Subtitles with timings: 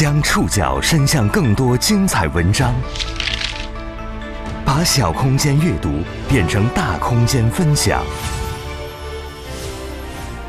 [0.00, 2.74] 将触角伸向更多精彩文章，
[4.64, 5.90] 把小空间阅读
[6.26, 8.02] 变成大空间分享。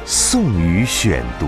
[0.05, 1.47] 宋宇选读，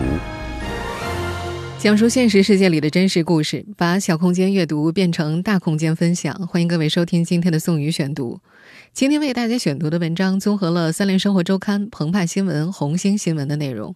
[1.79, 6.35] 讲述现实世界里的真实故事，把小空间阅读变成大空间分享。
[6.47, 8.41] 欢迎各位收听今天的宋宇选读。
[8.91, 13.95] 今天为大家选读的文章综合了《三联生活周刊》、澎湃新闻、红星新闻的内容。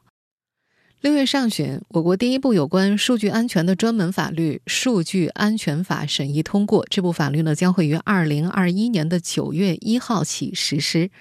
[1.01, 6.83] 六月上旬，我国第一部有关数据安全的专门法律《数据安全法》审议通过。
[6.89, 11.11] 这部法律呢，将会于二零二一年的九月一号起实施。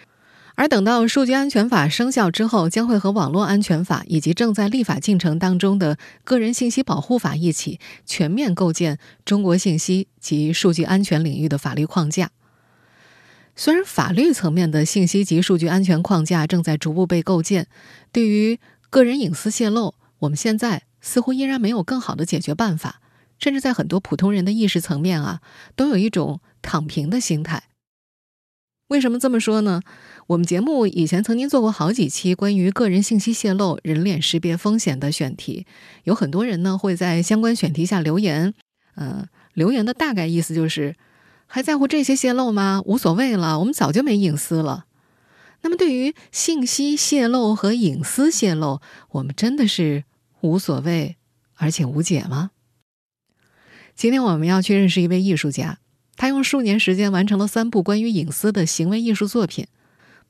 [0.54, 12.30] 而等到《数据安全法》生效之后，将会和《网络安全法》以及正在立法进程当中的《个人信息保护法》一起，全面构建中国信息及数据安全领域的法律框架。
[13.58, 17.66] 虽然法律层面的信息及数据安全框架正在逐步被构建，
[18.12, 18.58] 对于
[18.90, 23.00] 个人隐私泄露，我们现在似乎依然没有更好的解决办法，
[23.38, 25.40] 甚至在很多普通人的意识层面啊，
[25.74, 27.64] 都有一种躺平的心态。
[28.88, 29.82] 为什么这么说呢？
[30.28, 35.66] 我们节目以前曾经做过好几期关于个人信息泄露、人脸识别风险的选题，
[36.04, 38.54] 有很多人呢会在相关选题下留言，
[38.94, 40.94] 嗯，留言的大概意思就是
[41.46, 42.80] 还在乎这些泄露吗？
[42.84, 44.84] 无所谓了，我们早就没隐私了。
[45.66, 50.04] 那么，对于信息泄露和隐私泄露，我们真的是
[50.40, 51.16] 无所谓
[51.56, 52.52] 而且无解吗？
[53.96, 55.80] 今天我们要去认识一位艺术家，
[56.14, 59.66] 他用数年时间完成了三部关于隐私的行为艺术作品。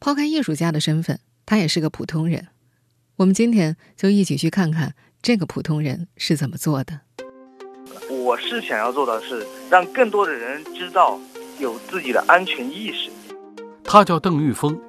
[0.00, 2.48] 抛开艺术家的身份，他也是个普通人。
[3.16, 7.00] 我们今天就一起去看看这个普通人是怎么做的。
[8.08, 11.20] 我是想要做的是让更多的人知道
[11.58, 13.10] 有自己的安全意识。
[13.84, 14.80] 他叫邓玉峰。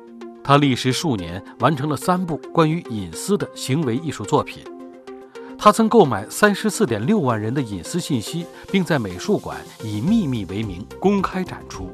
[0.48, 4.64] 他历时数年完成了三部关于隐私的行为艺术作品。
[5.58, 11.90] 他曾购买三十四点六万人的隐私信息，并在美术馆以秘密为名公开展出。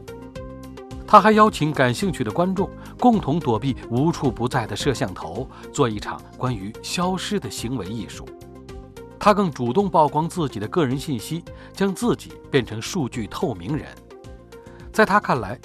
[1.08, 2.69] 他还邀请感兴趣的观众
[3.00, 8.24] 共同躲避无处不在的摄像头，做一场关于消失的行为艺术。
[9.18, 11.44] 他更主动曝光自己的个人信息，
[11.74, 13.88] 将自己变成数据透明人。
[14.91, 15.59] 在他看来，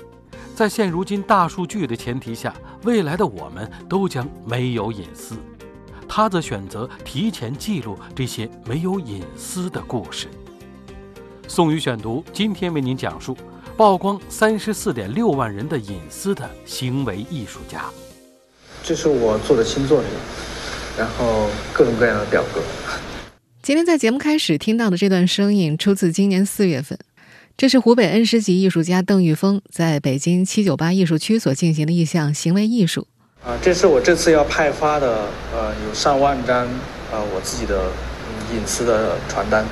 [0.54, 5.34] 在现如今大数据的前提下，未来的我们都将没有隐私。
[6.08, 10.26] 他则选择提前记录这些没有隐私的故事。
[11.46, 13.36] 宋宇选读今天为您讲述
[13.76, 17.84] 曝光三十四点六万人的隐私的行为艺术家。
[18.82, 20.08] 这是我做的新作品，
[20.96, 22.60] 然后各种各样的表格。
[23.62, 26.98] 今天在节目开始听到的这段声音，出自今年四月份。
[27.58, 33.08] 这是湖北恩施籍艺术家邓玉峰在北京七九八艺术区所进行的一项行为艺术。
[33.42, 36.68] 啊，这是我这次要派发的，呃，有上万张，
[37.10, 37.90] 呃，我自己的
[38.54, 39.66] 隐私的传单。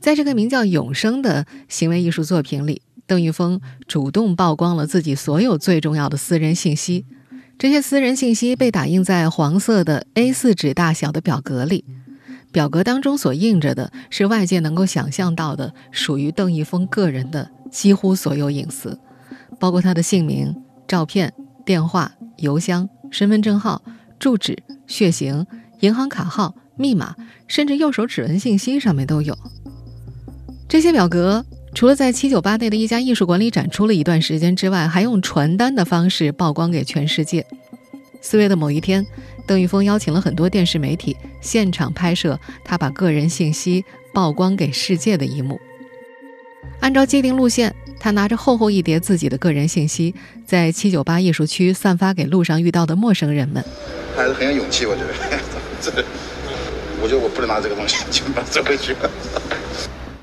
[0.00, 7.04] 在这个名叫《永生》的行为艺术作品里，邓玉峰主动曝光了自己所有最重要的私人信息。
[7.58, 11.84] 这些私人信息被打印在黄色的 A4 纸大小的表格里。
[12.58, 18.98] 表格当中所印着的是外界能够想象到的属于邓一峰个人的几乎所有隐私，
[19.60, 20.56] 包括他的姓名、
[20.88, 21.32] 照片、
[21.64, 23.80] 电话、邮箱、身份证号、
[24.18, 24.58] 住址、
[24.88, 25.46] 血型、
[25.78, 27.14] 银行卡号、密码，
[27.46, 29.38] 甚至右手指纹信息上面都有。
[30.68, 37.46] 这些表格除了在七九八内的一家艺术馆里展出了一段时间之外，还用传单的方式曝光给全世界。
[38.28, 39.06] 四月的某一天。
[39.46, 45.58] 邓玉峰邀请了很多电视媒体现场拍摄他把个人信息曝光给世界的一幕。
[46.80, 53.64] 按照既定路线，他拿着厚厚一叠自己的个人信息，在七九八艺术区散发给路上遇到的陌生人们。
[54.14, 55.40] 还是很有勇气，我觉得。
[55.80, 56.04] 这个，
[57.02, 58.94] 我觉得我不能拿这个东西，就把它收回去。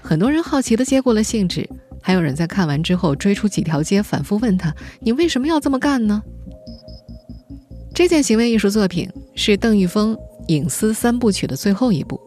[0.04, 1.68] 很多人好奇地接过了信纸，
[2.04, 6.22] 还有人在看完之后追出几条街，反复问他：“你为什么要这么干呢？”
[7.96, 10.18] 这件行为艺术作品是邓玉峰
[10.48, 12.20] 隐私三部曲的最后一部。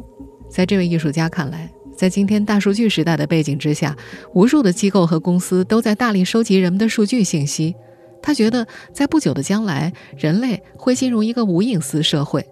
[0.49, 3.95] 在这位艺术家看来，在今天大数据时代的背景之下，
[4.33, 7.77] 无数的机构和公司都在大力收集人们的数据信息。
[8.23, 12.43] 他觉得，在不久的将来，人类会进入一个无隐私社会。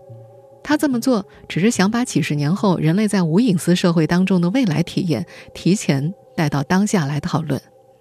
[0.63, 5.25] 他这么做，只是想把几十年后人类在无隐私社会当中的未来体验
[5.55, 7.59] 提前带到当下来讨论。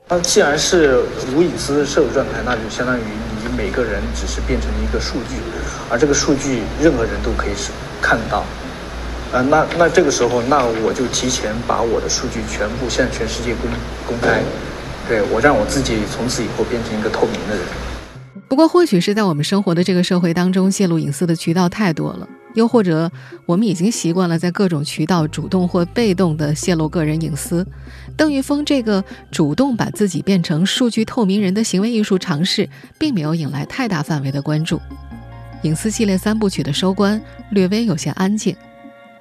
[0.10, 1.02] 那既然是
[1.34, 3.02] 无隐私的社会状态，那就相当于
[3.56, 5.38] 每个人只是变成一个数据，
[5.90, 7.72] 而这个数据任何人都可以是
[8.02, 8.44] 看到。
[9.32, 13.70] 呃，那那这个时候，那我就提前把我的数据全部向全世界公
[14.06, 14.42] 公开，
[15.08, 17.66] 对我让我自己从此以后变成一个透明的人。
[18.48, 23.12] 不过，或许是在我们生活的这个社会当中，泄露隐私的渠道太多了，又或者
[23.48, 27.66] 我们已经习惯了在各种渠道主动或被动地泄露个人隐私，
[28.16, 32.70] 邓玉峰这个主动把自己变成数据透明人的行为艺术尝试，
[33.00, 34.80] 并没有引来太大范围的关注。
[35.64, 37.20] 隐私系列三部曲的收官
[37.50, 38.56] 略微有些安静。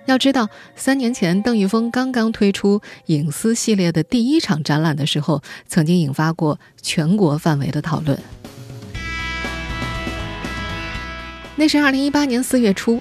[0.05, 8.19] 要知道，三年前邓玉峰刚刚推出隐私系列的第一场展览的时候，曾经引发过全国范围的讨论。
[11.57, 13.01] 那是二零一八年四月初，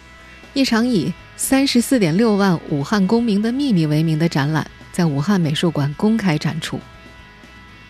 [0.54, 6.80] 一场以“三十四点六万武汉公民的秘密”为名的展览在武汉美术馆公开展出。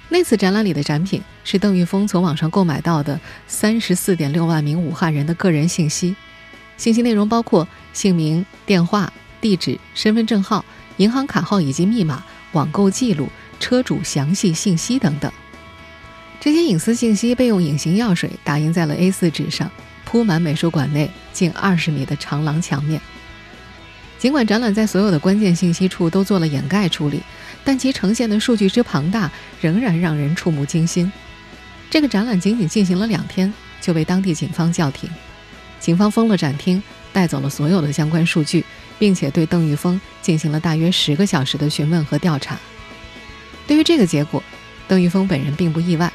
[0.07, 6.15] 那次展览里的展品是邓玉峰从网上购买到的三十四点六万名武汉人的个人信息。
[6.77, 9.11] 信息内容包括姓名、电话、
[9.41, 10.63] 地址、身份证号、
[10.95, 12.23] 银行卡号以及密码、
[12.53, 13.27] 网购记录、
[13.59, 15.29] 车主详细信息等等。
[16.39, 19.69] 这些隐私信息被用隐形药水打印在了 A4 纸上，
[20.13, 23.01] 铺满美术馆内近二十米的长廊墙面。
[24.19, 27.19] 尽管展览在所有的关键信息处都做了掩盖处理，
[27.63, 31.11] 但其呈现的数据之庞大仍然让人触目惊心。
[31.89, 33.51] 这个展览仅仅进行了两天，
[33.81, 35.09] 就被当地警方叫停。
[35.79, 38.63] 警方封了展厅，带走了所有的相关数据，
[38.99, 42.55] 并且对邓玉峰进行了大约十个小时的询问和调查。
[43.65, 44.43] 对于这个结果，
[44.87, 46.13] 邓玉峰本人并不意外。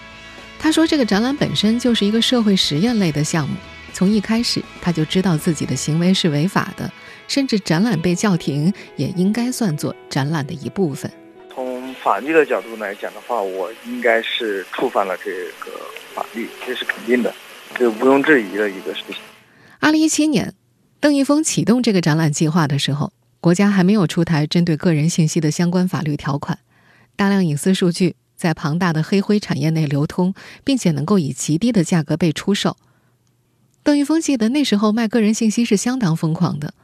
[0.61, 3.57] 他说：“这个展览本身就是一个社会实验类的项目，
[3.99, 6.89] 从一开始他就知道自己的行为是违法的，
[7.27, 11.11] 甚至展览被叫停也应该算作展览的一部分。
[11.53, 15.73] 从法律的角度来讲的话，我应该是触犯了这个
[16.15, 17.35] 法律，这是肯定的，
[17.75, 19.17] 这毋庸置疑的一个事情。”
[19.81, 20.55] 二零一七年，
[21.01, 26.61] 邓玉峰启动这个展览计划的时候，国家还没有出台针对个人信息的相关法律条款。
[27.17, 32.77] 大量隐私数据在庞大的黑灰产业内流通，并且能够以极低的价格被出售。
[33.89, 36.75] 邓玉峰记得那时候卖个人信息是相当疯狂的，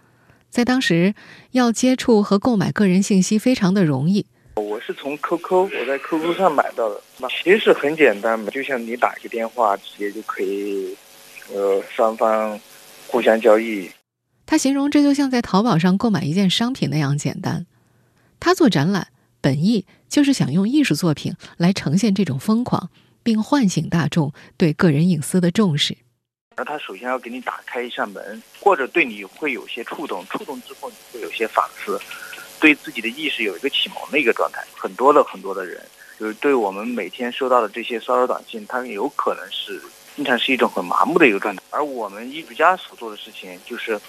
[0.48, 1.14] 在当时
[1.50, 4.24] 要接触和购买个人信息非常的容易。
[4.54, 10.96] 我是从 QQ，我在 QQ 上买到的，那其实很简单嘛，就像你打一个电话，直接就可以，
[11.52, 12.58] 呃，双方。
[13.08, 13.90] 互相交易，
[14.46, 17.66] 他形容这就像在淘宝上购买一件商品那样简单。
[18.40, 19.08] 他做展览
[19.42, 22.88] 本意就是想用艺术作品来呈现这种疯狂，
[23.22, 25.98] 并唤醒大众对个人隐私的重视。
[26.56, 32.00] 而他首先要给你打开一扇门，或者对你会有些触动，触动之后你会有些反思，
[32.60, 34.64] 对自己的意识有一个启蒙的一个状态。
[34.76, 35.80] 很多的很多的人，
[36.18, 39.80] 就是对我们每天收到的这些骚扰短信，他有可能是。
[40.16, 44.00] 经常是一种很麻木的一个状态，而我们艺术家所做的事情就是，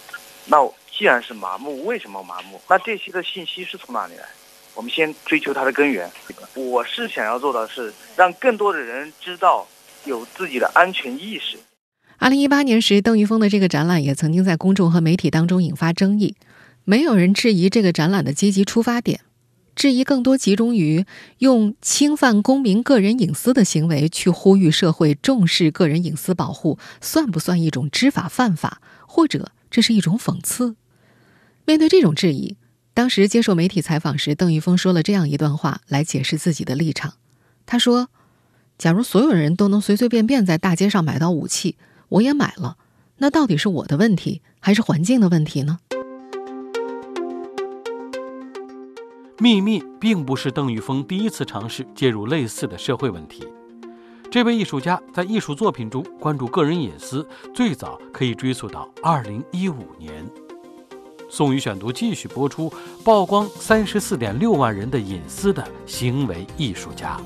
[0.46, 0.58] 那
[0.92, 2.62] 既然是麻木，为什么麻木？
[2.70, 4.30] 那这些的信息是从哪里来？
[4.76, 6.08] 我们先追求它的根源。
[6.54, 9.68] 我是想要做的是让更多的人知道
[10.04, 11.58] 有自己的安全意识。
[12.18, 16.36] 二零一八年时，邓玉峰的这个展览也曾经在公众和媒体当中引发争议，
[16.86, 19.20] 没有人质疑这个展览的积极出发点。
[19.76, 21.06] 质疑更多集中于
[21.40, 30.78] 用侵犯公民个人隐私的行为去呼吁社会重视个人隐私保护，算不算一种知法犯法，或者这是一种讽刺？
[31.66, 32.56] 面对这种质疑，
[32.94, 37.16] 当时接受媒体采访时，邓玉峰说了这样一段话来解释自己的立场。
[37.66, 38.08] 他说
[38.80, 41.76] ：“假如所有人都能随随便便在大街上买到武器，
[42.10, 42.78] 我也买了，
[43.18, 45.80] 那到底是我的问题，还是环境的问题呢？”
[49.38, 53.46] 秘密并不是邓玉峰第一次尝试介入类似的社会问题。
[54.32, 60.25] 这位艺术家在艺术作品中关注个人隐私，最早可以追溯到2015年。
[61.30, 62.72] 宋宇选读继续播出：
[63.03, 67.20] 曝光34.6万人的隐私的行为艺术家。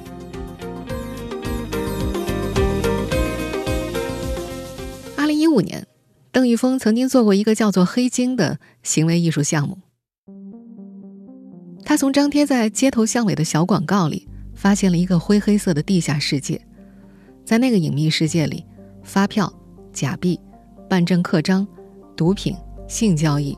[5.39, 5.88] 2015年，
[6.34, 9.77] 邓玉峰曾经做过一个叫做“黑金”的行为艺术项目。
[11.86, 16.60] 他从张贴在街头巷尾的小广告里发现了一个灰黑色的地下世界，
[17.46, 18.65] 在那个隐秘世界里，
[19.01, 19.51] 发票、
[19.93, 20.38] 假币、
[20.89, 21.65] 办证刻章、
[22.17, 22.53] 毒品、
[22.89, 23.58] 性交易，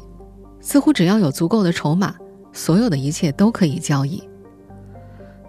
[0.60, 2.16] 似乎只要有足够的筹码，
[2.54, 4.22] 所有的一切都可以交易。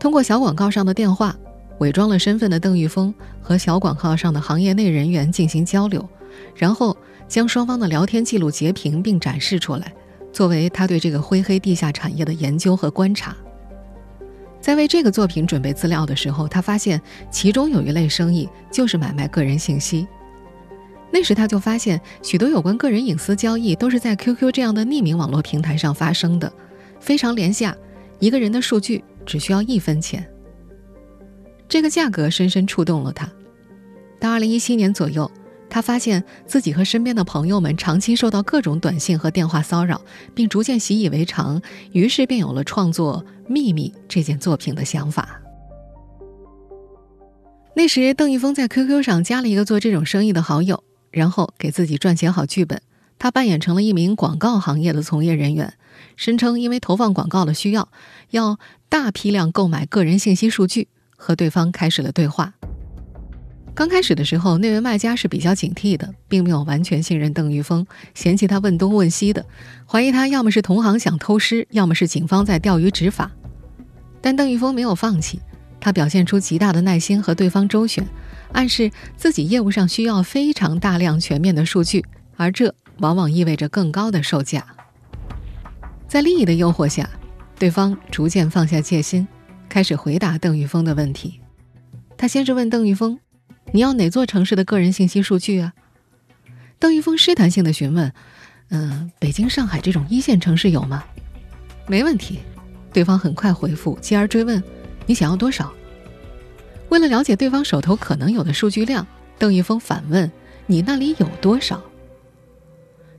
[0.01, 1.37] 通过小广告上的电话，
[1.81, 6.09] 伪装了身份的邓玉峰和小广告上的行业内人员进行交流，
[6.55, 6.97] 然后
[7.29, 9.93] 将双方的聊天记录截屏并展示出来。
[10.33, 13.37] 作为他对这个灰黑地下产业的研究和观察，
[14.63, 16.99] 在为这个作品准备资料的时候，他发现
[17.31, 20.07] 其中有一类生意就是买卖个人信息。
[21.11, 26.51] 那时他就发现，许多有关个人隐私交易都是在 QQ 这样的匿名网络平台上发生的，
[26.99, 27.77] 非常廉价，
[28.19, 30.27] 一个人的数据只需要一分钱。
[31.69, 33.31] 这个价格深深触动了他。
[34.19, 35.31] 到2017年左右。
[35.73, 40.03] 他发现自己和身边的朋友们长期受到各种短信和电话骚扰，
[40.35, 41.63] 并逐渐习以为常，
[41.93, 45.41] 于是便有了创作《秘密》这件作品的想法。
[47.75, 52.83] 那时，邓玉峰在 QQ 上加了一个做这种生意的好友，然后给自己撰写好剧本。
[53.19, 55.73] 他扮演成了一名广告行业的从业人员，
[56.17, 57.89] 声称因为投放广告的需要，
[58.33, 58.59] 要
[58.91, 62.53] 大批量购买个人信息数据，和对方开始了对话。
[63.75, 69.47] 刚开始的时候，那位卖家是比较警惕的，并没有完全信任邓玉峰，嫌弃他问东问西的，
[69.87, 73.31] 怀疑他要么是同行想偷师，要么是警方在钓鱼执法。
[74.21, 75.41] 但邓玉峰没有放弃，
[75.81, 78.07] 他表现出极大的耐心和对方周旋，
[78.53, 82.05] 暗示自己业务上需要非常大量全面的数据，
[82.37, 84.67] 而这往往意味着更高的售价。
[86.07, 87.09] 在利益的诱惑下，
[87.59, 89.27] 对方逐渐放下戒心，
[89.71, 91.41] 开始回答邓玉峰的问题。
[92.19, 93.19] 他先是问邓玉峰。
[93.73, 95.73] 你要哪座城市的个人信息数据啊？
[96.79, 98.13] 邓玉峰试探性的询问
[98.69, 101.05] ：“嗯，北京、上海这种一线城市有吗？”
[101.89, 102.41] 没问题，
[102.93, 104.63] 对方很快回复，继而追问
[105.07, 105.73] ：“你想要多少？”
[106.91, 109.07] 为了了解对方手头可能有的数据量，
[109.39, 110.31] 邓玉峰反问
[110.67, 111.83] ：“你那里有多少？”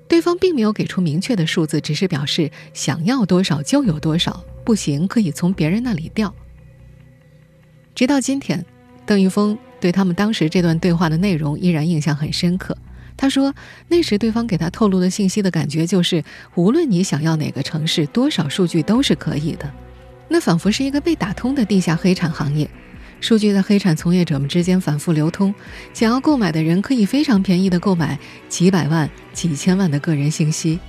[0.07, 6.35] 对方并没有给出明确的数字，只是表示想要多少就有多少，不行可以从别人那里调。
[7.95, 8.63] 直到今天，
[9.07, 9.57] 邓玉峰。
[9.83, 12.77] 对他们当时这段对话的内容依然印象很深刻。
[13.17, 13.53] 他说，
[13.89, 16.23] 那时对方给他透露的信息的感觉就是，
[16.55, 19.69] 无论你想要哪个城市，多少数据都是可以的。
[20.29, 22.69] 那仿佛是一个被打通的地下黑产行业，
[23.19, 25.53] 数据在黑产从业者们之间反复流通，
[25.93, 30.79] 想要购买的人可以非常便宜的购买几百万、几千万的个人信息。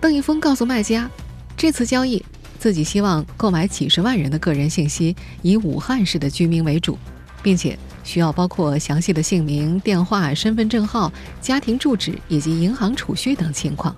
[0.00, 1.08] 邓一峰告诉卖家，
[1.56, 2.20] 这次交易
[2.58, 6.98] 自己希望购买几十万人的个人信息，以武汉市的居民为主。
[7.42, 13.94] 并且需要包括详细的姓名、电话、身份证号、家庭住址以及银行储蓄等情况。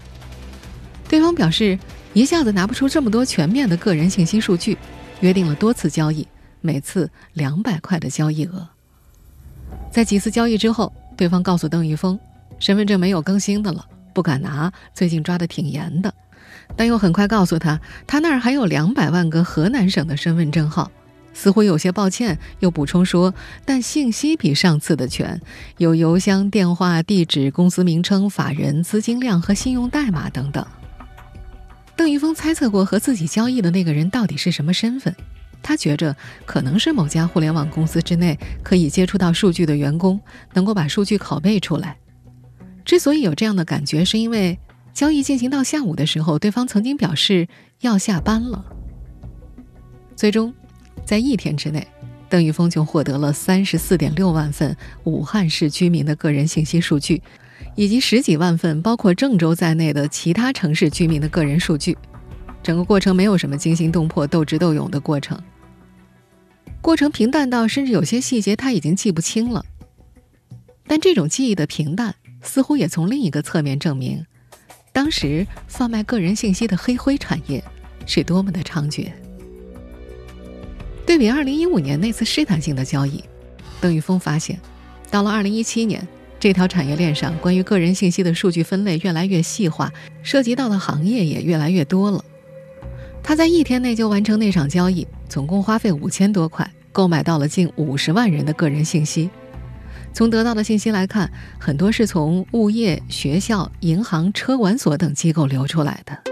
[1.09, 1.79] 对方表示
[2.13, 4.77] 一下子拿不出这么多全面的个人信息数据，
[5.21, 6.27] 约定了多次交易，
[6.61, 8.69] 每次两百块的交易额。
[9.91, 12.19] 在几次交易之后，对方告诉邓玉峰，
[12.59, 16.13] 身份证没有更新的了，不敢拿，最近抓得挺严的。
[16.77, 20.91] 但又很快告诉他，他那儿还有两百万个河南省的身份证号。
[21.33, 23.35] 似乎有些抱歉，又补充说
[23.65, 25.41] ：“但信息比上次的全，
[25.79, 30.67] 有邮箱、电话、地址、公司名称、法人、资金量和信用代码等等。”
[31.97, 35.15] 邓玉峰猜测过和自己交易的那个人到底是什么身份，
[35.63, 40.21] 他觉着可能是某家互联网公司之内可以接触到数据的员工，
[40.55, 41.97] 能够把数据拷贝出来。
[42.85, 44.59] 之所以有这样的感觉，是因为
[44.93, 47.47] 交易进行到下午的时候，对方曾经表示
[47.81, 48.65] 要下班了。
[50.17, 50.53] 最终。
[51.05, 51.87] 在一天之内，
[52.29, 57.21] 邓玉峰就获得了三十四点六万份武汉市居民的个人信息数据，
[57.75, 61.97] 以及十几万份包括郑州在内的其他城市居民的个人数据。
[62.63, 65.41] 整个过程没有什么惊心动魄、斗智斗勇的过程，
[66.83, 69.65] 过程平淡到甚至有些细节他已经记不清了。
[70.87, 74.27] 但这种记忆的平淡，似乎也从另一个侧面证明，
[74.93, 77.65] 当时贩卖个人信息的黑灰产业
[78.07, 79.11] 是多么的猖獗。
[81.11, 83.25] 对比2015年那次试探性的交易，
[83.81, 84.61] 邓玉峰发现，
[85.11, 86.07] 到了2017年，
[86.39, 92.25] 这条产业链上关于个人信息的数据分类越来越细化，涉及到的行业也越来越多了。
[93.25, 99.29] 他在一天内就完成那场交易，总共花费五千多块，购买到了近五十万人的个人信息。
[100.13, 106.30] 从得到的信息来看，很多是从物业、学校、银行、车管所等机构流出来的。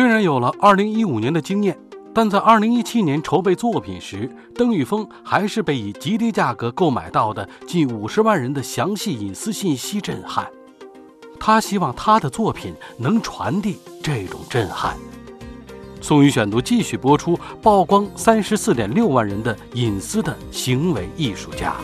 [0.00, 1.78] 虽然有了2015年的经验，
[2.14, 10.50] 但在2017年筹备作品时，邓玉峰还是被以极低价格购买到的近五十万人的详细隐私信息震撼。
[11.38, 14.96] 他希望他的作品能传递这种震撼。
[16.00, 21.76] 宋宇选读继续播出：曝光三十四点六万人的隐私的行为艺术家。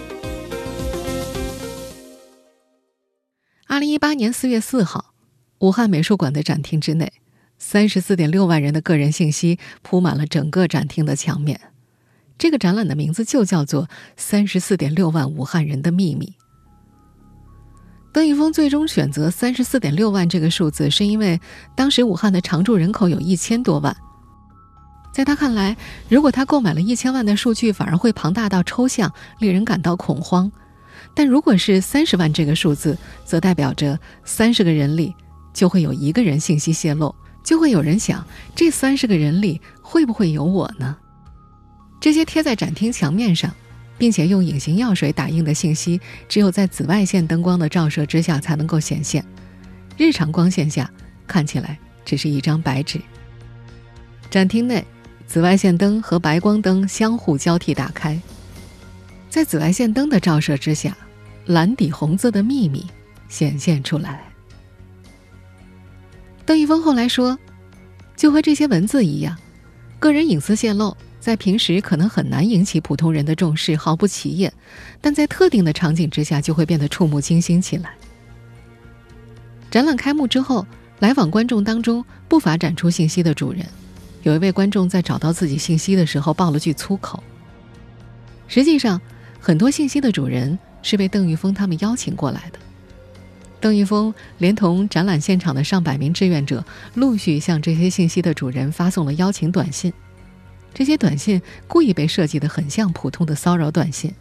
[3.67, 5.13] 二零一八年四月四号，
[5.59, 7.13] 武汉美术馆的展厅之内。
[7.59, 11.59] 三十四点六万人的个人信息铺满了整个展厅的墙面，
[12.39, 13.85] 这个展览的名字就叫做
[14.17, 16.27] 《三十四点六万武汉人的秘密》。
[18.13, 21.41] 邓玉峰最终选择三十四点六万这个数字，是因为
[21.75, 23.95] 当时武汉的常住人口有一千多万，
[25.13, 25.77] 在他看来，
[26.09, 30.51] 如果他购买了一千万的数据，反而会庞大到抽象，令人感到恐慌；
[31.15, 35.15] 但如果是三十万这个数字，则代表着三十个人里
[35.53, 37.15] 就会有一个人信息泄露。
[37.47, 38.27] 就会有人想，
[38.57, 40.97] 这三十个人里会不会有我呢？
[42.01, 43.55] 这些贴在展厅墙面上，
[43.97, 49.25] 并且用隐形药水打印的信息，只有在紫外线灯光的照射之下才能够显现，
[49.97, 50.91] 日常光线下
[51.25, 53.01] 看起来只是一张白纸。
[54.29, 54.85] 展厅内，
[55.29, 58.21] 紫外线灯和白光灯相互交替打开，
[59.31, 60.97] 在紫外线灯的照射之下，
[61.45, 62.85] 蓝底红字的秘密
[63.29, 64.25] 显现出来。
[66.47, 67.39] 邓一峰后来说
[68.17, 69.37] ：“就和这些文字一样，
[69.99, 74.53] 个人隐私泄露。”在平时可能很难引起普通人的重视，毫不起眼，
[75.01, 77.95] 但在特定的场景之下就会变得触目惊心起来。
[79.69, 80.65] 展览开幕之后，
[81.01, 83.67] 来访观众当中不乏展出信息的主人。
[84.23, 87.21] 有一位观众在找到自己信息的时候爆了句粗口。
[88.47, 89.01] 实际上，
[89.41, 92.59] 很多信息的主人是被邓玉峰他们邀请过来的。
[93.61, 99.93] 邓玉峰连同展览现场的上百名志愿者，陆续向这些信息的主人发送了邀请短信。
[100.75, 104.13] 这些短信故意被设计的很像普通的骚扰短信。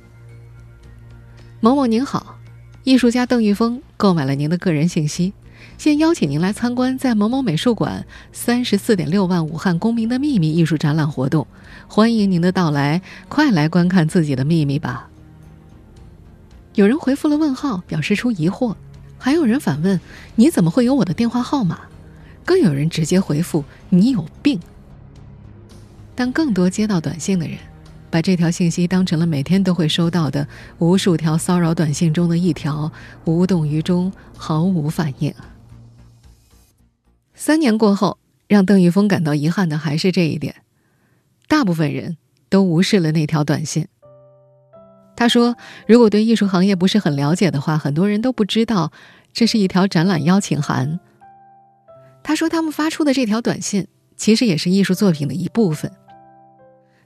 [1.60, 2.38] 某某您好，
[2.84, 5.34] 艺术家邓玉峰购买了您的个人信息，
[5.78, 11.46] 现邀请您来参观在某某美术馆三十四点六万武汉公民的秘密艺术展览活动，
[11.88, 15.10] 欢迎您的到来，快来观看自己的秘密吧。
[16.76, 18.76] 有人回复了问号，表示出疑惑，
[19.18, 20.00] 还有人反问
[20.36, 21.82] 你怎么会有我的电话号码？
[22.46, 24.60] 更有人直接回复你有病。
[26.14, 27.58] 但更多接到短信的人，
[28.10, 32.92] 把这条信息当成了每天都会收到的无数条骚扰短信中的一条，
[33.26, 35.34] 无动于衷，毫无反应。
[37.34, 38.18] 三年过后，
[38.48, 40.56] 让邓玉峰感到遗憾的还是这一点：
[41.48, 42.16] 大部分人
[42.48, 43.88] 都无视了那条短信。
[45.16, 45.56] 他说
[45.88, 48.92] ：“如果对艺术行业不是很了解的话，很多人都不知道
[49.32, 51.00] 这是一条展览邀请函。”
[52.22, 55.92] 他说：“他们发出的这条短信，其实也是艺术作品的一部分。”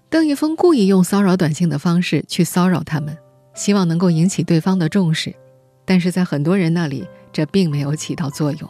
[0.09, 3.15] 邓玉峰故意用骚扰短信的方式去骚扰他们，
[3.53, 5.35] 希望能够引起对方的重视，
[5.85, 8.69] 但是在很多人那里，这并没有起到作用。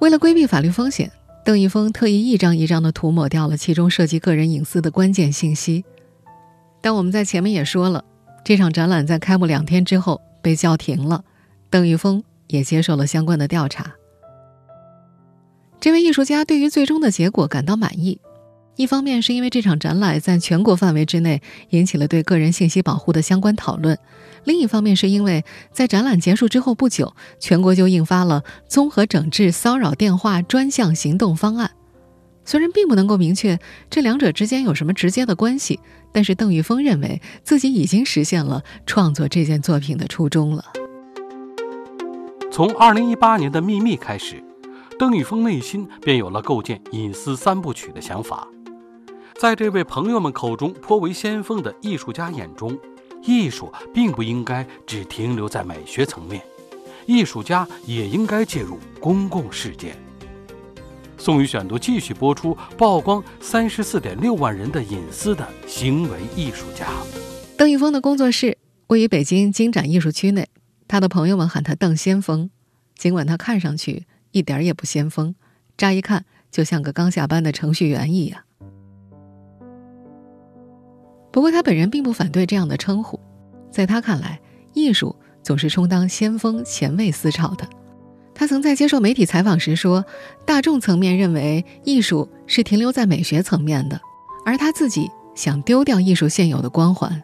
[0.00, 1.10] 为了规避法律风险，
[1.44, 5.84] 邓玉峰特意一张一张的涂抹掉了其中涉及个人隐私的关键信息。
[6.84, 8.04] 但我们在前面也说了，
[8.44, 11.24] 这场展览在开幕两天之后被叫停了，
[11.70, 13.94] 邓玉峰也接受了相关的调查。
[15.80, 18.20] 这位艺术家对于最终的结果感到满意。
[18.76, 23.98] 一方面是因为这场展览在全国范围之内引起了对个人信息保护的相关讨论，
[24.44, 25.42] 另一方面是因为
[25.72, 31.70] 在展览结束之后不久，全国就印发了综合整治骚扰电话专项行动方案。
[32.44, 35.80] 虽然并不能够明确这两者之间有什么直接的关系，
[36.12, 40.64] 但是邓玉峰认为自己已经实现了创作这件作品的初衷了。
[42.52, 44.42] 从二零一八年的《秘密》开始，
[44.98, 48.46] 邓玉峰内心便有了构建隐私三部曲的想法。
[49.36, 52.78] 在这位朋友们口中颇为先锋的艺术家眼中，
[53.22, 56.40] 艺术并不应该只停留在美学层面，
[57.06, 59.96] 艺术家也应该介入公共事件。
[61.16, 66.86] 宋宇选读继续播出，曝光三十四点六万人的隐私的行为艺术家
[67.56, 70.48] 邓玉峰的工作室位于北京金展艺术区内，
[70.86, 72.50] 他的朋友们喊他邓先锋，
[72.96, 75.34] 尽管他看上去一点也不先锋，
[75.76, 78.42] 乍一看就像个刚下班的程序员一样。
[81.32, 83.18] 不过他本人并不反对这样的称呼，
[83.70, 84.40] 在他看来，
[84.72, 87.68] 艺术总是充当先锋、前卫思潮的。
[88.34, 90.04] 他曾在接受媒体采访时说
[90.44, 94.00] ：“大众层面认为艺术是停留在美学层面的，
[94.44, 97.22] 而他自己想丢掉艺术现有的光环，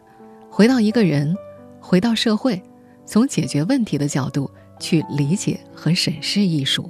[0.49, 1.35] 回到一个人，
[1.79, 2.61] 回到社会，
[3.05, 6.89] 从解决问题的角度去理解和审视艺术。”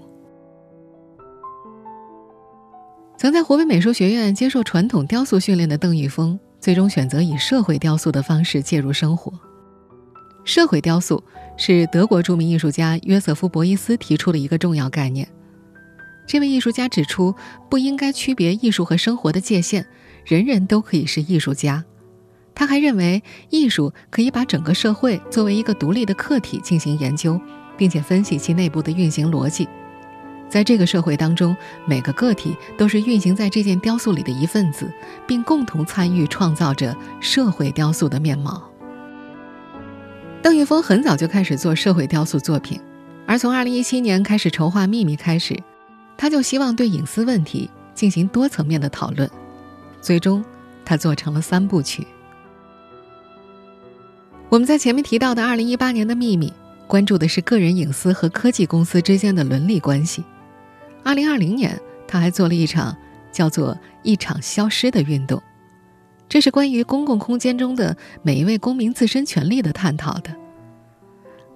[3.18, 6.40] 曾在湖北美术学院接受传统雕塑训练的邓玉峰。
[6.62, 9.34] 最终选择以社会雕塑的方式介入生活。
[10.44, 11.24] 社会雕塑
[11.58, 15.28] 是德国著名艺术家约瑟夫·博伊斯提出的一个重要概念。
[16.28, 17.36] 这位艺术家指出，
[17.70, 19.86] 不应该区别艺术和生活的界限，
[20.26, 21.84] 人人都可以是艺术家。
[22.56, 27.40] 他还认为，艺术可以把整个社会作为一个独立的客体进行研究，
[27.78, 29.68] 并且分析其内部的运行逻辑。
[30.50, 34.92] 在这个社会当中，每个个体都是运行在这件雕塑里的一份子，
[35.28, 38.71] 并共同参与创造着社会雕塑的面貌。
[40.42, 42.82] 邓玉峰很早就开始做社会雕塑作品，
[43.28, 45.56] 而从2017年开始筹划《秘密》开始，
[46.18, 49.30] 他就希望对隐私问题进行多层面的讨论。
[50.02, 50.44] 最终，
[50.84, 52.08] 他做成了三部曲。
[54.50, 56.50] 我们在前面提到的2018年的《秘密》，
[56.88, 60.24] 关注的是个人隐私和科技公司之间的伦理关系。
[61.04, 62.98] 二零二零年，他还做了一场
[63.32, 65.42] 叫做“一场消失”的运动。
[66.32, 70.34] 这是关于公共空间中的每一位公民自身权利的探讨的。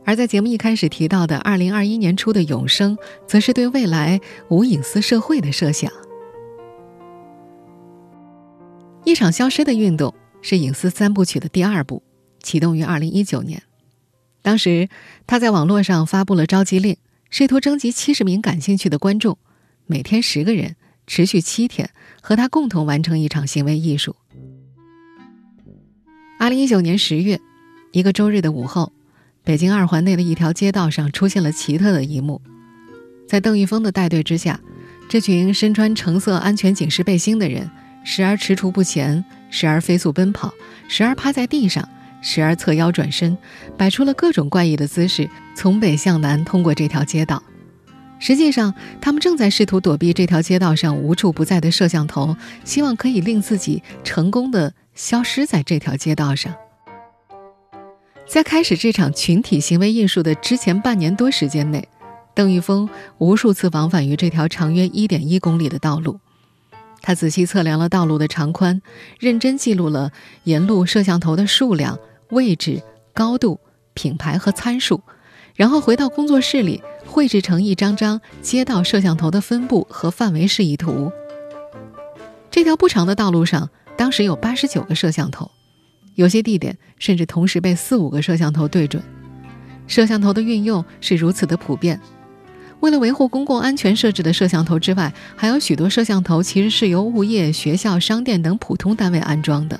[0.04, 5.90] 而在节目一开始提到的二零二一年初的永生，则是对未来无隐私社会的设想。
[9.06, 12.04] 一场消失的运动是隐私三部曲的第二部，
[12.44, 13.64] 启动于二零一九年。
[14.42, 14.90] 当时
[15.26, 16.98] 他在网络上发布了召集令，
[17.30, 19.38] 试图征集七十名感兴趣的观众，
[19.86, 20.76] 每天十个人，
[21.08, 21.90] 持续七天，
[22.22, 24.18] 和他共同完成一场行为艺术。
[26.46, 27.42] 二零一九年十月，
[27.92, 28.92] 一个周日的午后，
[29.44, 32.40] 北京二环内的一条街道上出现了奇特的一幕，
[33.28, 34.60] 在邓玉峰的带队之下，
[35.10, 37.68] 这群身穿橙色安全警示背心的人。
[38.04, 40.54] 时而踟蹰不前，时而飞速奔跑，
[40.88, 41.90] 时而趴在地上，
[42.22, 43.36] 时而侧腰转身，
[43.76, 47.42] 摆出了各种怪异的姿势，从北向南通过这条街道。
[48.20, 56.56] 实际上，他们正在试图躲避这条街道上无处不在的摄像头，希望可以令自己成功的消失在这条街道上。
[58.28, 61.88] 在开始这场群体行为艺术的之前半年多时间内，
[62.34, 66.20] 邓玉峰无数次往返于这条长约一点一公里的道路。
[67.02, 68.82] 他仔细测量了道路的长宽，
[69.20, 70.12] 认真记录了
[70.46, 72.00] 沿路摄像头的数量、
[72.32, 72.82] 位置、
[73.14, 73.60] 高度、
[73.94, 75.04] 品牌和参数，
[75.54, 81.12] 然后回到工作室里绘制成一张张街道摄像头的分布和范围示意图。
[82.50, 85.50] 这条不长的道路上，当时有八十九个摄像头，
[86.16, 89.02] 有些地点甚至同时被四五个摄像头对准。
[89.88, 92.00] 摄像头的运用是如此的普遍。
[92.82, 99.80] 为了维护公共安全设置的摄像头之外，还有许多摄像头其实是由物业、学校、商店等普通单位安装的。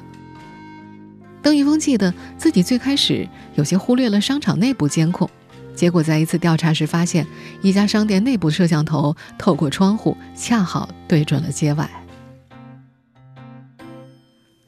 [1.42, 5.30] 邓玉峰记得自己最开始有些忽略了商场内部监控，
[5.76, 7.28] 结果在一次调查时发现，
[7.62, 11.88] 一家商店内部摄像头透过窗户恰好对准了街外。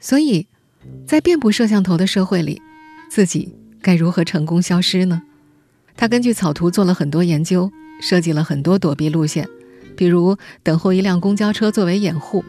[0.08, 0.48] 所以，
[1.06, 2.62] 在遍布摄像头的社会里，
[3.10, 5.22] 自己该如何成功消失呢？
[5.98, 7.70] 他根据草图做了很多研究。
[8.00, 9.50] 设计了很多躲避路线，
[9.98, 12.46] 比如等候一辆公交车作为掩护，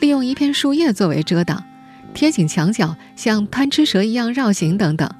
[0.00, 1.62] 利用一片树叶作为遮挡，
[2.14, 5.10] 贴紧墙角像贪吃蛇一样绕行等等。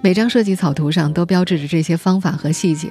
[0.00, 2.88] 每张设计草图上都标志着这些方法和细节。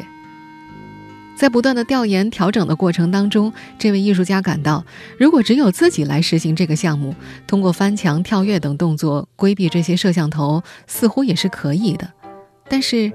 [1.37, 4.83] 在不断的调研调整的过程当中，这位艺术家感到，
[5.17, 12.11] 如果只有自己来实行这个项目，通过翻墙、跳跃等动作规避这些摄像头，似乎也是可以的。
[12.67, 13.13] 但是。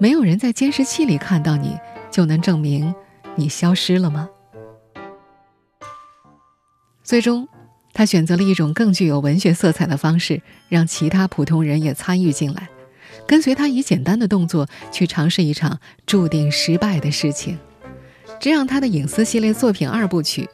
[0.00, 1.78] 没有人在监视器里看到你，
[2.10, 2.92] 就能证明
[3.36, 4.28] 你消失了吗？
[7.04, 7.46] 最终，
[7.92, 12.68] 他选择了一种更具有文学色彩的方式，让其他普通人也参与进来，
[13.26, 17.58] 跟随他以简单的动作去尝试一场注定失败的事情，
[18.40, 20.48] 这让他的隐私系列作品二部曲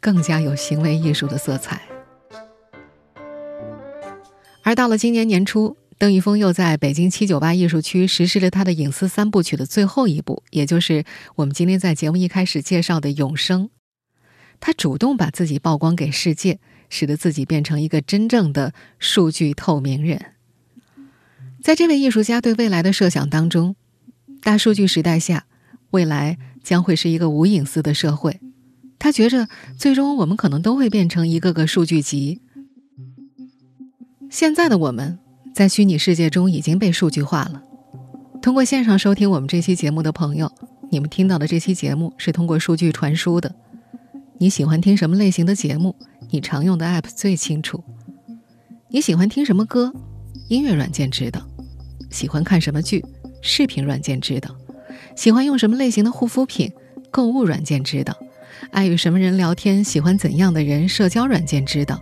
[0.00, 1.80] 更加有行为艺术的色彩。
[4.62, 5.76] 而到了今年年初。
[5.98, 13.70] 邓玉峰又在北京七九八艺术区实施了他的隐私三部曲的最后一步，也就是我们今天在节目一开始介绍的永生。
[14.60, 16.58] 他主动把自己曝光给世界，
[16.90, 20.35] 使得自己变成一个真正的数据透明人。
[21.66, 23.74] 在这位艺术家对未来的设想当中，
[24.40, 25.46] 大数据时代下，
[25.90, 28.38] 未来将会是一个无隐私的社会。
[29.00, 32.40] 他觉着，最终我们可能都会变成一个个数据集。
[34.30, 35.18] 现在的我们。
[35.52, 37.62] 在虚拟世界中已经被数据化了。
[38.40, 40.52] 通过线上收听我们这期节目的朋友，
[40.92, 43.52] 你们听到的这期节目是通过数据传输的。
[44.38, 45.96] 你喜欢听什么类型的节目？
[46.30, 47.82] 你常用的 App 最清楚。
[48.90, 49.92] 你喜欢听什么歌？
[50.48, 51.44] 音乐软件知道。
[52.10, 53.04] 喜欢看什么剧？
[53.42, 54.54] 视频软件知道。
[55.14, 56.72] 喜欢用什么类型的护肤品？
[57.10, 58.16] 购物软件知道。
[58.70, 59.82] 爱与什么人聊天？
[59.82, 60.88] 喜欢怎样的人？
[60.88, 62.00] 社交软件知道。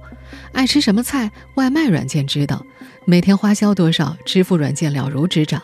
[0.52, 1.30] 爱吃什么菜？
[1.56, 2.58] 外卖软件知道；
[3.06, 4.16] 每天花销多少？
[4.24, 5.62] 支付软件了如指掌。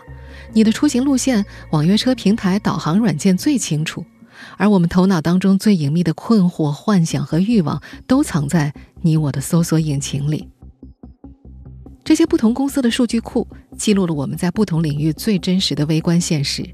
[0.52, 4.04] 你的出行路线，网约车平台、导航软件最清楚。
[4.56, 8.72] 而我们头脑当中最隐秘的困惑、幻想和欲望，都藏在
[9.02, 10.48] 你我的搜索引擎里。
[12.10, 13.46] 这些不同公司的数据库
[13.78, 16.68] 记录了我们在不同领域最真实的微观现实。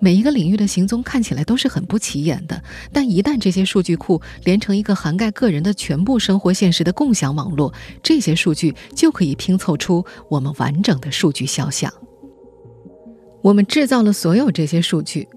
[0.00, 7.70] 每一个领域的行踪看起来都是很不起眼的，但一旦这些数据库连成一个涵盖个人的全部生活现实的共享网络，
[8.02, 11.92] 这些数据就可以拼凑出我们完整的数据肖像。
[13.42, 15.28] 我们制造了所有这些数据，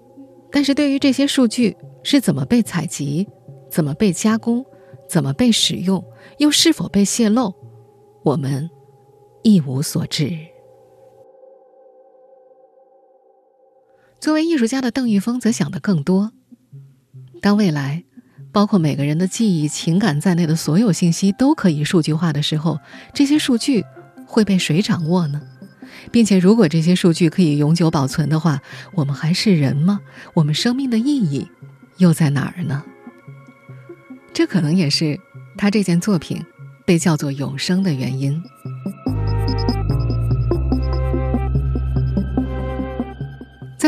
[0.50, 3.28] 但是对于这些数据是怎么被采集、
[3.70, 4.66] 怎么被加工、
[5.10, 6.02] 怎么被使用，
[6.38, 7.54] 又是否被泄露，
[8.24, 8.70] 我们
[9.44, 10.38] 一无所知。
[14.20, 16.32] 作为艺术家的邓玉峰则想得更多。
[17.42, 18.04] 当未来
[18.52, 22.80] 包括每个人的记忆、情感在内的所有信息都可以数据化的时候，
[23.14, 23.84] 这些数据
[24.28, 25.42] 会被谁掌握呢？
[26.12, 28.62] 并且，如果这些数据可以永久保存的话，
[28.94, 30.00] 我们还是人吗？
[30.34, 31.48] 我们生命的意义
[31.98, 32.84] 又在哪儿呢？
[34.34, 35.20] 这可能也是
[35.58, 36.44] 他这件作品
[36.86, 38.42] 被叫做永生的原因。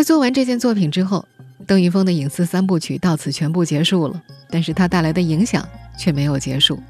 [0.04, 1.26] 在做完这件作品之后，
[1.66, 4.22] 邓玉峰的隐私三部曲到此全部结束了。
[4.50, 5.66] 但是他带来的影响
[5.98, 6.84] 却没有结束，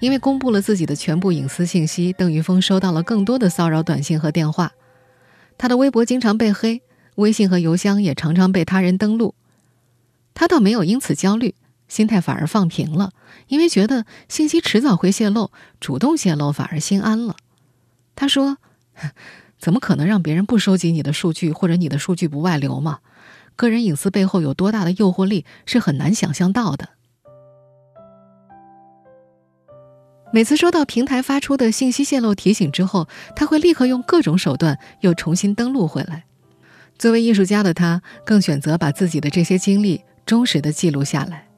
[0.00, 4.72] 因为公布了自己的全部隐私信息，邓玉峰收到了更多的骚扰短信和电话，
[5.58, 6.82] 他的微博经常被黑，
[7.14, 9.36] 微信和邮箱也常常被他人登录。
[10.34, 11.54] 他倒没有因此焦虑，
[11.86, 13.12] 心态反而放平了，
[13.46, 17.36] 因为觉得信息迟早会泄露，主动泄露反而心安了。
[18.16, 18.58] 他说
[19.60, 22.98] ：“怎么可能让别人不收集你的数据，或者你的数据不外流嘛？”
[23.54, 26.88] 个人隐私背后有多大的诱惑力，是很难想象到的。
[30.32, 36.24] 每次收到平台发出的信息泄露提醒之后，他会立刻用各种手段又重新登录回来。
[36.96, 41.48] 作为艺术家的他，更选择把自己的这些经历忠实的记录下来。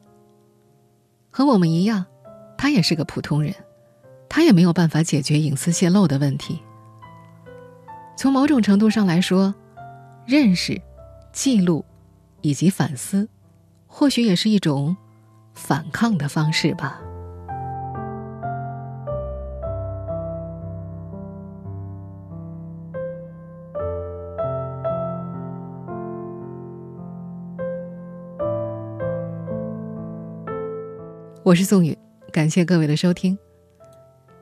[1.31, 2.07] 和我们一样，
[2.57, 3.55] 他也是个普通人，
[4.29, 6.61] 他也没有办法解决隐私泄露的问题。
[8.16, 9.55] 从某种程度上来说，
[10.27, 10.81] 认识、
[11.33, 11.85] 记录。
[12.44, 13.29] 以及反思，
[13.87, 14.96] 或许也是一种
[15.55, 17.01] 反抗的方式吧。
[31.44, 31.96] 我是宋宇，
[32.33, 33.38] 感谢各位的收听。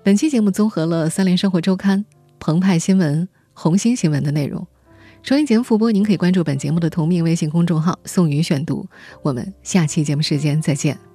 [0.03, 1.99] 本期节目综合了《三联生活周刊》、
[2.39, 3.29] 澎湃新闻、
[3.63, 4.67] 红星新闻的内容。
[5.23, 8.87] 收音节目复播，您可以关注本节目的同名微信公众号“宋宇选读”。
[9.21, 11.10] 我们下期节目时间再见。